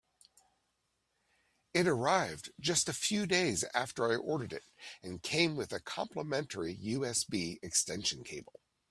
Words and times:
It 1.75 1.87
arrived 1.87 2.53
just 2.59 2.89
a 2.89 2.91
few 2.93 3.27
days 3.27 3.63
after 3.75 4.11
I 4.11 4.15
ordered 4.15 4.51
it, 4.51 4.63
and 5.03 5.21
came 5.21 5.55
with 5.55 5.71
a 5.71 5.79
complementary 5.79 6.75
USB 6.75 7.59
extension 7.61 8.23
cable. 8.23 8.59